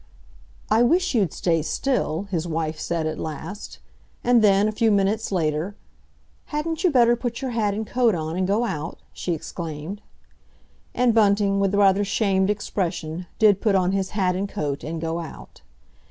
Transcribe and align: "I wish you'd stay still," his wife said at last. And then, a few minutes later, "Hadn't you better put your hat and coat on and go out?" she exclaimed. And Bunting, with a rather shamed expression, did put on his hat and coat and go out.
"I 0.71 0.81
wish 0.81 1.13
you'd 1.13 1.31
stay 1.31 1.61
still," 1.61 2.23
his 2.31 2.47
wife 2.47 2.79
said 2.79 3.05
at 3.05 3.19
last. 3.19 3.77
And 4.23 4.41
then, 4.43 4.67
a 4.67 4.71
few 4.71 4.89
minutes 4.89 5.31
later, 5.31 5.75
"Hadn't 6.45 6.83
you 6.83 6.89
better 6.89 7.15
put 7.15 7.39
your 7.43 7.51
hat 7.51 7.75
and 7.75 7.85
coat 7.85 8.15
on 8.15 8.35
and 8.35 8.47
go 8.47 8.63
out?" 8.65 8.97
she 9.13 9.35
exclaimed. 9.35 10.01
And 10.95 11.13
Bunting, 11.13 11.59
with 11.59 11.75
a 11.75 11.77
rather 11.77 12.03
shamed 12.03 12.49
expression, 12.49 13.27
did 13.37 13.61
put 13.61 13.75
on 13.75 13.91
his 13.91 14.09
hat 14.17 14.35
and 14.35 14.49
coat 14.49 14.83
and 14.83 14.99
go 14.99 15.19
out. 15.19 15.61